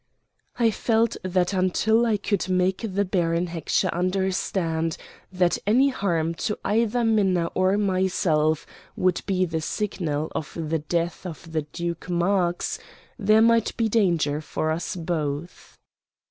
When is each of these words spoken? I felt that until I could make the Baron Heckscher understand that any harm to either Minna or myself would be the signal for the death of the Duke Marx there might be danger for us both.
I 0.57 0.71
felt 0.71 1.15
that 1.21 1.53
until 1.53 2.07
I 2.07 2.17
could 2.17 2.49
make 2.49 2.79
the 2.91 3.05
Baron 3.05 3.45
Heckscher 3.49 3.93
understand 3.93 4.97
that 5.31 5.59
any 5.67 5.89
harm 5.89 6.33
to 6.41 6.57
either 6.65 7.03
Minna 7.03 7.51
or 7.53 7.77
myself 7.77 8.65
would 8.95 9.21
be 9.27 9.45
the 9.45 9.61
signal 9.61 10.31
for 10.41 10.61
the 10.61 10.79
death 10.79 11.23
of 11.27 11.51
the 11.51 11.61
Duke 11.71 12.09
Marx 12.09 12.79
there 13.19 13.43
might 13.43 13.77
be 13.77 13.87
danger 13.87 14.41
for 14.41 14.71
us 14.71 14.95
both. 14.95 15.77